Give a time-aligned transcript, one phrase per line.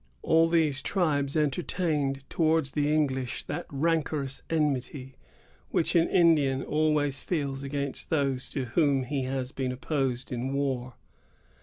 [0.23, 5.15] All these tribes entertained towards the English that rancorous enmity
[5.69, 10.95] which an Indian always feels against those to whom he has been opposed in war.